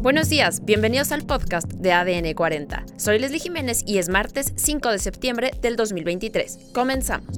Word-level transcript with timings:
Buenos 0.00 0.28
días, 0.28 0.64
bienvenidos 0.64 1.10
al 1.10 1.26
podcast 1.26 1.66
de 1.72 1.92
ADN 1.92 2.32
40. 2.32 2.84
Soy 2.96 3.18
Leslie 3.18 3.40
Jiménez 3.40 3.82
y 3.84 3.98
es 3.98 4.08
martes 4.08 4.52
5 4.54 4.90
de 4.90 5.00
septiembre 5.00 5.50
del 5.60 5.74
2023. 5.74 6.70
Comenzamos. 6.72 7.36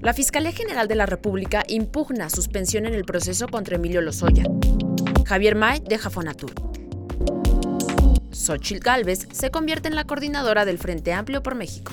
La 0.00 0.12
Fiscalía 0.12 0.50
General 0.50 0.88
de 0.88 0.96
la 0.96 1.06
República 1.06 1.62
impugna 1.68 2.28
suspensión 2.30 2.84
en 2.86 2.94
el 2.94 3.04
proceso 3.04 3.46
contra 3.46 3.76
Emilio 3.76 4.00
Lozoya. 4.00 4.42
Javier 5.24 5.54
May 5.54 5.84
deja 5.88 6.10
Fonatur. 6.10 6.52
Xochitl 8.32 8.80
Gálvez 8.80 9.28
se 9.30 9.52
convierte 9.52 9.86
en 9.86 9.94
la 9.94 10.04
coordinadora 10.04 10.64
del 10.64 10.78
Frente 10.78 11.12
Amplio 11.12 11.44
por 11.44 11.54
México. 11.54 11.92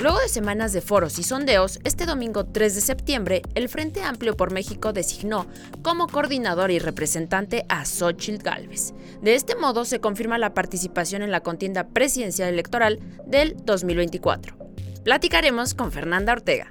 Luego 0.00 0.18
de 0.18 0.30
semanas 0.30 0.72
de 0.72 0.80
foros 0.80 1.18
y 1.18 1.22
sondeos, 1.22 1.78
este 1.84 2.06
domingo 2.06 2.46
3 2.46 2.74
de 2.74 2.80
septiembre, 2.80 3.42
el 3.54 3.68
Frente 3.68 4.02
Amplio 4.02 4.34
por 4.34 4.50
México 4.50 4.94
designó 4.94 5.46
como 5.82 6.06
coordinador 6.08 6.70
y 6.70 6.78
representante 6.78 7.66
a 7.68 7.84
Xochitl 7.84 8.42
Gálvez. 8.42 8.94
De 9.20 9.34
este 9.34 9.56
modo, 9.56 9.84
se 9.84 10.00
confirma 10.00 10.38
la 10.38 10.54
participación 10.54 11.20
en 11.20 11.30
la 11.30 11.40
contienda 11.40 11.88
presidencial 11.88 12.48
electoral 12.48 12.98
del 13.26 13.56
2024. 13.62 14.56
Platicaremos 15.04 15.74
con 15.74 15.92
Fernanda 15.92 16.32
Ortega. 16.32 16.68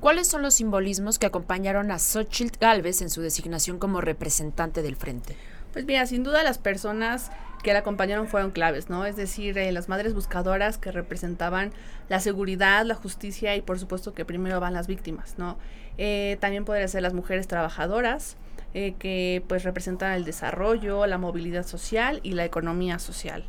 ¿Cuáles 0.00 0.26
son 0.26 0.42
los 0.42 0.54
simbolismos 0.54 1.20
que 1.20 1.26
acompañaron 1.26 1.92
a 1.92 2.00
Xochitl 2.00 2.58
Gálvez 2.58 3.00
en 3.00 3.10
su 3.10 3.20
designación 3.20 3.78
como 3.78 4.00
representante 4.00 4.82
del 4.82 4.96
Frente? 4.96 5.36
Pues 5.72 5.84
mira, 5.84 6.04
sin 6.04 6.24
duda 6.24 6.42
las 6.42 6.58
personas 6.58 7.30
que 7.62 7.72
la 7.72 7.80
acompañaron 7.80 8.26
fueron 8.26 8.50
claves, 8.50 8.88
¿no? 8.88 9.04
Es 9.06 9.16
decir, 9.16 9.56
eh, 9.58 9.70
las 9.72 9.88
madres 9.88 10.14
buscadoras 10.14 10.78
que 10.78 10.92
representaban 10.92 11.72
la 12.08 12.20
seguridad, 12.20 12.84
la 12.84 12.94
justicia 12.94 13.56
y 13.56 13.60
por 13.60 13.78
supuesto 13.78 14.14
que 14.14 14.24
primero 14.24 14.60
van 14.60 14.72
las 14.72 14.86
víctimas, 14.86 15.34
¿no? 15.38 15.58
Eh, 15.98 16.38
también 16.40 16.64
podrían 16.64 16.88
ser 16.88 17.02
las 17.02 17.12
mujeres 17.12 17.46
trabajadoras, 17.48 18.36
eh, 18.72 18.94
que 18.98 19.42
pues 19.48 19.64
representan 19.64 20.12
el 20.12 20.24
desarrollo, 20.24 21.06
la 21.06 21.18
movilidad 21.18 21.66
social 21.66 22.20
y 22.22 22.32
la 22.32 22.44
economía 22.44 22.98
social. 22.98 23.44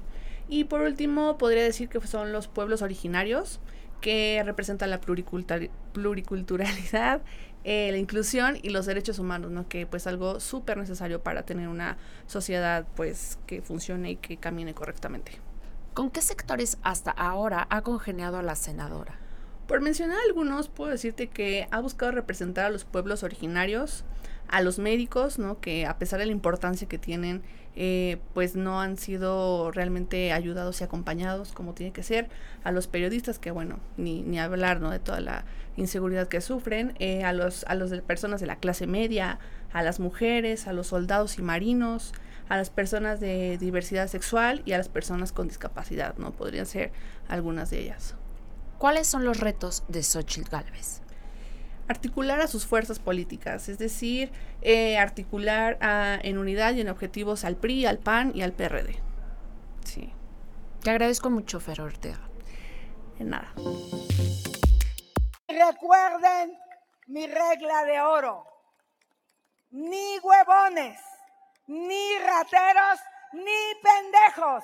Y 0.49 0.65
por 0.65 0.81
último, 0.81 1.37
podría 1.37 1.63
decir 1.63 1.87
que 1.87 2.05
son 2.05 2.33
los 2.33 2.47
pueblos 2.47 2.81
originarios, 2.81 3.61
que 4.01 4.41
representan 4.43 4.89
la 4.89 4.99
pluriculturalidad 4.99 7.21
eh, 7.63 7.91
la 7.91 7.97
inclusión 7.97 8.57
y 8.61 8.69
los 8.69 8.87
derechos 8.87 9.19
humanos, 9.19 9.51
¿no? 9.51 9.67
Que 9.67 9.85
pues 9.85 10.07
algo 10.07 10.39
súper 10.39 10.77
necesario 10.77 11.21
para 11.21 11.43
tener 11.43 11.67
una 11.67 11.97
sociedad 12.25 12.87
pues 12.95 13.37
que 13.45 13.61
funcione 13.61 14.11
y 14.11 14.15
que 14.15 14.37
camine 14.37 14.73
correctamente. 14.73 15.33
¿Con 15.93 16.09
qué 16.09 16.21
sectores 16.21 16.77
hasta 16.81 17.11
ahora 17.11 17.67
ha 17.69 17.81
congeniado 17.81 18.41
la 18.41 18.55
senadora? 18.55 19.19
Por 19.67 19.81
mencionar 19.81 20.17
algunos, 20.27 20.69
puedo 20.69 20.89
decirte 20.89 21.27
que 21.27 21.67
ha 21.69 21.79
buscado 21.79 22.13
representar 22.13 22.65
a 22.65 22.69
los 22.69 22.83
pueblos 22.83 23.21
originarios, 23.21 24.05
a 24.51 24.61
los 24.61 24.79
médicos, 24.79 25.39
¿no? 25.39 25.59
Que 25.59 25.85
a 25.85 25.97
pesar 25.97 26.19
de 26.19 26.25
la 26.25 26.31
importancia 26.31 26.87
que 26.87 26.97
tienen, 26.97 27.41
eh, 27.75 28.17
pues 28.33 28.55
no 28.55 28.81
han 28.81 28.97
sido 28.97 29.71
realmente 29.71 30.33
ayudados 30.33 30.81
y 30.81 30.83
acompañados 30.83 31.53
como 31.53 31.73
tiene 31.73 31.93
que 31.93 32.03
ser, 32.03 32.29
a 32.63 32.71
los 32.71 32.87
periodistas, 32.87 33.39
que 33.39 33.49
bueno, 33.49 33.79
ni, 33.97 34.21
ni 34.23 34.39
hablar, 34.39 34.81
¿no? 34.81 34.91
De 34.91 34.99
toda 34.99 35.21
la 35.21 35.45
inseguridad 35.77 36.27
que 36.27 36.41
sufren, 36.41 36.93
eh, 36.99 37.23
a 37.23 37.31
los, 37.31 37.63
a 37.63 37.75
los 37.75 37.89
de 37.89 38.01
personas 38.01 38.41
de 38.41 38.47
la 38.47 38.57
clase 38.57 38.87
media, 38.87 39.39
a 39.71 39.83
las 39.83 39.99
mujeres, 39.99 40.67
a 40.67 40.73
los 40.73 40.87
soldados 40.87 41.37
y 41.37 41.41
marinos, 41.41 42.13
a 42.49 42.57
las 42.57 42.69
personas 42.69 43.21
de 43.21 43.57
diversidad 43.57 44.07
sexual 44.07 44.61
y 44.65 44.73
a 44.73 44.77
las 44.77 44.89
personas 44.89 45.31
con 45.31 45.47
discapacidad, 45.47 46.17
¿no? 46.17 46.31
Podrían 46.31 46.65
ser 46.65 46.91
algunas 47.29 47.69
de 47.69 47.79
ellas. 47.79 48.15
¿Cuáles 48.77 49.07
son 49.07 49.23
los 49.23 49.39
retos 49.39 49.83
de 49.87 50.03
Xochitl 50.03 50.49
Galvez? 50.49 51.01
Articular 51.91 52.41
a 52.41 52.47
sus 52.47 52.65
fuerzas 52.65 52.99
políticas, 52.99 53.69
es 53.69 53.77
decir, 53.77 54.31
eh, 54.61 54.97
articular 54.97 55.77
en 56.23 56.37
unidad 56.37 56.73
y 56.73 56.81
en 56.81 56.89
objetivos 56.89 57.45
al 57.45 57.55
PRI, 57.57 57.85
al 57.85 57.99
PAN 57.99 58.31
y 58.33 58.41
al 58.41 58.53
PRD. 58.53 58.95
Sí. 59.85 60.13
Te 60.81 60.89
agradezco 60.89 61.29
mucho, 61.29 61.59
Fer 61.59 61.81
Ortega. 61.81 62.19
De 63.17 63.25
nada. 63.25 63.53
Recuerden 65.47 66.57
mi 67.07 67.27
regla 67.27 67.83
de 67.85 68.01
oro. 68.01 68.47
Ni 69.69 70.17
huevones, 70.19 70.99
ni 71.67 72.17
rateros, 72.19 72.99
ni 73.33 73.61
pendejos. 73.83 74.63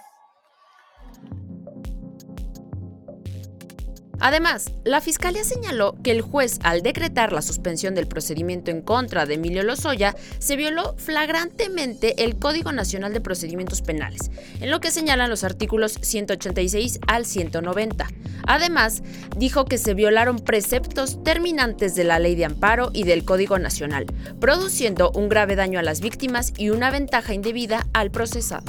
Además, 4.19 4.71
la 4.83 5.01
Fiscalía 5.01 5.43
señaló 5.43 5.95
que 6.03 6.11
el 6.11 6.21
juez, 6.21 6.59
al 6.63 6.81
decretar 6.81 7.31
la 7.33 7.41
suspensión 7.41 7.95
del 7.95 8.07
procedimiento 8.07 8.71
en 8.71 8.81
contra 8.81 9.25
de 9.25 9.35
Emilio 9.35 9.63
Lozoya, 9.63 10.15
se 10.39 10.55
violó 10.55 10.95
flagrantemente 10.97 12.23
el 12.23 12.37
Código 12.37 12.71
Nacional 12.71 13.13
de 13.13 13.21
Procedimientos 13.21 13.81
Penales, 13.81 14.31
en 14.59 14.71
lo 14.71 14.79
que 14.79 14.91
señalan 14.91 15.29
los 15.29 15.43
artículos 15.43 15.99
186 16.01 16.99
al 17.07 17.25
190. 17.25 18.07
Además, 18.47 19.03
dijo 19.35 19.65
que 19.65 19.77
se 19.77 19.93
violaron 19.93 20.39
preceptos 20.39 21.23
terminantes 21.23 21.95
de 21.95 22.03
la 22.03 22.17
Ley 22.17 22.35
de 22.35 22.45
Amparo 22.45 22.91
y 22.93 23.03
del 23.03 23.25
Código 23.25 23.59
Nacional, 23.59 24.05
produciendo 24.39 25.11
un 25.11 25.29
grave 25.29 25.55
daño 25.55 25.79
a 25.79 25.83
las 25.83 26.01
víctimas 26.01 26.53
y 26.57 26.69
una 26.69 26.89
ventaja 26.89 27.33
indebida 27.33 27.87
al 27.93 28.09
procesado. 28.09 28.63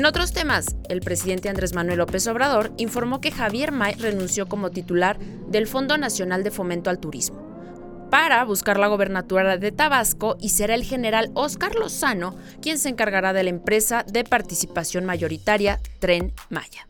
En 0.00 0.06
otros 0.06 0.32
temas, 0.32 0.76
el 0.88 1.02
presidente 1.02 1.50
Andrés 1.50 1.74
Manuel 1.74 1.98
López 1.98 2.26
Obrador 2.26 2.72
informó 2.78 3.20
que 3.20 3.30
Javier 3.30 3.70
May 3.70 3.96
renunció 3.96 4.48
como 4.48 4.70
titular 4.70 5.18
del 5.18 5.66
Fondo 5.66 5.98
Nacional 5.98 6.42
de 6.42 6.50
Fomento 6.50 6.88
al 6.88 6.98
Turismo 6.98 8.08
para 8.10 8.42
buscar 8.44 8.78
la 8.78 8.86
gobernatura 8.86 9.58
de 9.58 9.72
Tabasco 9.72 10.38
y 10.40 10.48
será 10.48 10.74
el 10.74 10.84
general 10.84 11.30
Óscar 11.34 11.74
Lozano 11.74 12.34
quien 12.62 12.78
se 12.78 12.88
encargará 12.88 13.34
de 13.34 13.42
la 13.42 13.50
empresa 13.50 14.02
de 14.10 14.24
participación 14.24 15.04
mayoritaria 15.04 15.78
Tren 15.98 16.32
Maya. 16.48 16.86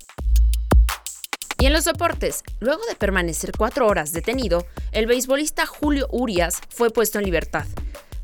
Y 1.59 1.66
en 1.66 1.72
los 1.72 1.87
deportes, 1.87 2.44
luego 2.60 2.82
de 2.88 2.94
permanecer 2.94 3.50
cuatro 3.59 3.88
horas 3.88 4.12
detenido, 4.12 4.66
el 4.92 5.06
beisbolista 5.06 5.66
Julio 5.66 6.06
Urias 6.12 6.60
fue 6.69 6.91
puesto 6.91 7.19
en 7.19 7.25
libertad, 7.25 7.66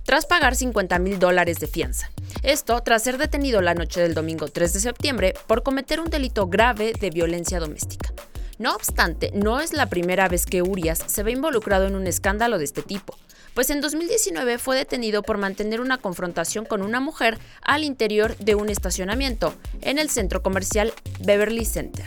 tras 0.05 0.27
pagar 0.27 0.55
50 0.55 1.01
mil 1.01 1.19
dólares 1.19 1.59
de 1.59 1.67
fianza. 1.67 2.09
Esto 2.47 2.81
tras 2.81 3.03
ser 3.03 3.19
detenido 3.19 3.61
la 3.61 3.75
noche 3.75 4.01
del 4.01 4.15
domingo 4.15 4.47
3 4.47 4.73
de 4.73 4.79
septiembre 4.79 5.35
por 5.49 5.65
cometer 5.65 5.99
un 5.99 6.11
delito 6.11 6.47
grave 6.47 6.93
de 6.93 7.11
violencia 7.11 7.59
doméstica. 7.59 8.13
No 8.61 8.73
obstante, 8.73 9.33
no 9.35 9.59
es 9.59 9.73
la 9.73 9.87
primera 9.87 10.29
vez 10.29 10.47
que 10.47 10.63
Urias 10.63 11.03
se 11.09 11.25
ve 11.25 11.33
involucrado 11.33 11.89
en 11.89 11.97
un 11.97 12.07
escándalo 12.07 12.59
de 12.59 12.65
este 12.65 12.83
tipo, 12.83 13.19
pues 13.53 13.71
en 13.71 13.81
2019 13.81 14.59
fue 14.59 14.77
detenido 14.77 15.25
por 15.25 15.39
mantener 15.39 15.81
una 15.81 15.99
confrontación 15.99 16.65
con 16.67 16.83
una 16.83 17.01
mujer 17.01 17.37
al 17.63 17.83
interior 17.83 18.37
de 18.37 18.55
un 18.55 18.69
estacionamiento 18.69 19.53
en 19.81 19.99
el 19.99 20.09
centro 20.09 20.41
comercial 20.41 20.93
Beverly 21.25 21.65
Center. 21.65 22.07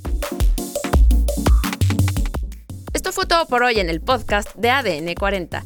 Esto 2.93 3.11
fue 3.11 3.25
todo 3.25 3.45
por 3.45 3.63
hoy 3.63 3.81
en 3.81 3.89
el 3.89 3.99
podcast 3.99 4.55
de 4.55 4.69
ADN 4.69 5.15
40. 5.15 5.65